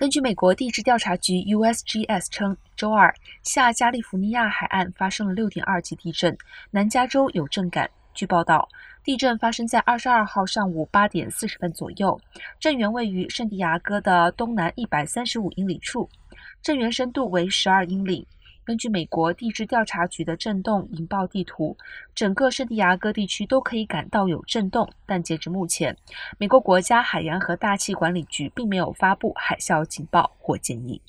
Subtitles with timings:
[0.00, 6.34] 根据美国地质调查局 （USGS） 称，周二下加利福尼亚海岸发生了6.2级地震，
[6.70, 7.90] 南加州有震感。
[8.14, 8.66] 据报道，
[9.04, 12.18] 地震发生在22号上午8点40分左右，
[12.58, 16.08] 震源位于圣地亚哥的东南135英里处，
[16.62, 18.26] 震源深度为12英里。
[18.64, 21.76] 根据美国地质调查局的震动引爆地图，
[22.14, 25.96] 整个圣地亚哥地区都可以感到有震动，但截至目前，
[26.38, 31.00] 美国国家海洋和大气管理局并没有发布海啸警报或建议。